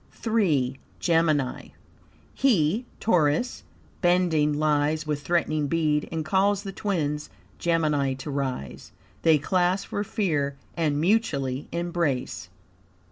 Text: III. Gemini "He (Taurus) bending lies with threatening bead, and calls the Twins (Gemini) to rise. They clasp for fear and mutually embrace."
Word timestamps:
III. 0.25 0.79
Gemini 0.99 1.67
"He 2.33 2.87
(Taurus) 2.99 3.61
bending 4.01 4.51
lies 4.51 5.05
with 5.05 5.21
threatening 5.21 5.67
bead, 5.67 6.09
and 6.11 6.25
calls 6.25 6.63
the 6.63 6.71
Twins 6.71 7.29
(Gemini) 7.59 8.15
to 8.15 8.31
rise. 8.31 8.93
They 9.21 9.37
clasp 9.37 9.89
for 9.89 10.03
fear 10.03 10.57
and 10.75 10.99
mutually 10.99 11.67
embrace." 11.71 12.49